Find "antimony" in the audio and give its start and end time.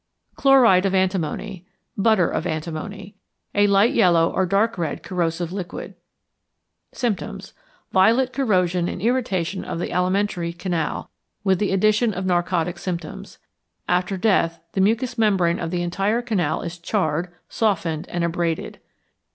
0.95-1.63, 2.47-3.13